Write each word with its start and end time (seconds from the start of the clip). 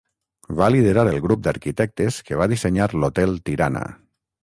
Va 0.61 0.69
liderar 0.75 1.03
el 1.11 1.19
grup 1.27 1.45
d'arquitectes 1.49 2.19
que 2.31 2.43
va 2.43 2.51
dissenyar 2.57 2.91
l'Hotel 3.01 3.41
Tirana. 3.51 3.89